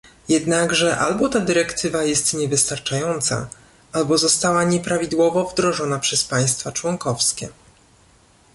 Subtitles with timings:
[0.27, 3.47] Jednakże albo ta dyrektywa jest niewystarczająca,
[3.93, 7.49] albo została nieprawidłowo wdrożona przez państwa członkowskie